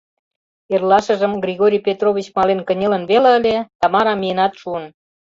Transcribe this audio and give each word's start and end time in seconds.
Эрлашыжым 0.73 1.33
Григорий 1.43 1.83
Петрович 1.87 2.27
мален 2.35 2.59
кынелын 2.67 3.03
веле 3.11 3.29
ыле, 3.37 3.55
Тамара 3.79 4.13
миенат 4.21 4.53
шуын. 4.61 4.85